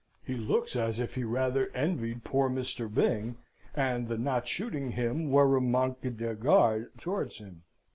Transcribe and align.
He 0.25 0.33
looks 0.33 0.75
as 0.75 0.99
if 0.99 1.13
he 1.13 1.23
rather 1.23 1.69
envied 1.75 2.23
poor 2.23 2.49
Mr. 2.49 2.91
Byng, 2.91 3.37
and 3.75 4.07
the 4.07 4.17
not 4.17 4.47
shooting 4.47 4.93
him 4.93 5.29
were 5.29 5.55
a 5.55 5.61
manque 5.61 6.01
d'egards 6.17 6.87
towards 6.99 7.37
him. 7.37 7.61